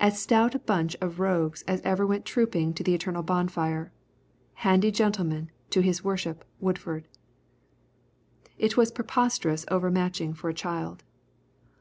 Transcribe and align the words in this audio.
As 0.00 0.20
stout 0.20 0.56
a 0.56 0.58
bunch 0.58 0.96
of 1.00 1.20
rogues 1.20 1.62
as 1.68 1.80
ever 1.82 2.04
went 2.04 2.24
trooping 2.24 2.74
to 2.74 2.82
the 2.82 2.92
eternal 2.92 3.22
bonfire, 3.22 3.92
handy 4.66 4.90
gentlemen 4.90 5.48
to 5.70 5.80
his 5.80 6.02
worship 6.02 6.44
Woodford. 6.58 7.06
It 8.58 8.76
was 8.76 8.90
preposterous 8.90 9.64
overmatching 9.70 10.34
for 10.34 10.50
a 10.50 10.54
child. 10.54 11.04